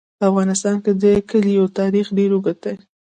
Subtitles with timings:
[0.19, 2.75] په افغانستان کې د کلیو تاریخ ډېر اوږد دی.